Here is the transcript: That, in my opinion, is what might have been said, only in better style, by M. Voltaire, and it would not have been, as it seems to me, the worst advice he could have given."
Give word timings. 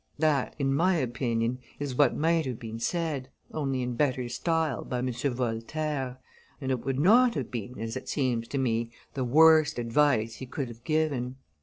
That, 0.17 0.55
in 0.57 0.73
my 0.73 0.95
opinion, 0.95 1.59
is 1.77 1.93
what 1.93 2.17
might 2.17 2.47
have 2.47 2.57
been 2.57 2.79
said, 2.79 3.29
only 3.51 3.83
in 3.83 3.93
better 3.93 4.27
style, 4.29 4.83
by 4.83 4.97
M. 4.97 5.11
Voltaire, 5.11 6.17
and 6.59 6.71
it 6.71 6.83
would 6.83 6.97
not 6.97 7.35
have 7.35 7.51
been, 7.51 7.77
as 7.79 7.95
it 7.95 8.09
seems 8.09 8.47
to 8.47 8.57
me, 8.57 8.89
the 9.13 9.23
worst 9.23 9.77
advice 9.77 10.37
he 10.37 10.47
could 10.47 10.69
have 10.69 10.83
given." 10.83 11.35